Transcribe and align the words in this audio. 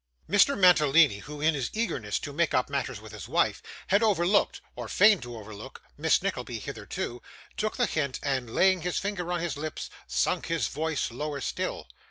Mr. 0.27 0.57
Mantalini, 0.57 1.19
who, 1.19 1.41
in 1.41 1.53
his 1.53 1.69
eagerness 1.73 2.17
to 2.17 2.33
make 2.33 2.55
up 2.55 2.71
matters 2.71 2.99
with 2.99 3.11
his 3.11 3.27
wife, 3.27 3.61
had 3.89 4.01
overlooked, 4.01 4.59
or 4.75 4.87
feigned 4.87 5.21
to 5.21 5.37
overlook, 5.37 5.83
Miss 5.95 6.23
Nickleby 6.23 6.57
hitherto, 6.57 7.21
took 7.55 7.77
the 7.77 7.85
hint, 7.85 8.19
and 8.23 8.51
laying 8.51 8.81
his 8.81 8.97
finger 8.97 9.31
on 9.31 9.41
his 9.41 9.57
lip, 9.57 9.79
sunk 10.07 10.47
his 10.47 10.69
voice 10.69 11.01
still 11.01 11.17
lower. 11.17 11.85